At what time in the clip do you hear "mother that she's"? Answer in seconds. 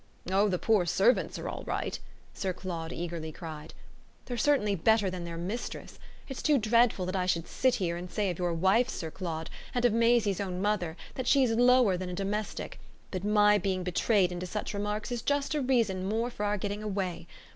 10.59-11.51